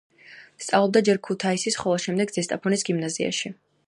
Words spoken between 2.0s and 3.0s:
შემდეგ ზესტაფონის